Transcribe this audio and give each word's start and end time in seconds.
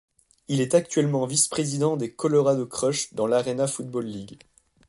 Il 0.47 0.61
est 0.61 0.73
actuellement 0.73 1.27
vice-président 1.27 1.95
des 1.95 2.11
Colorado 2.11 2.65
Crush 2.65 3.13
dans 3.13 3.27
l'Arena 3.27 3.67
Football 3.67 4.05
League. 4.07 4.39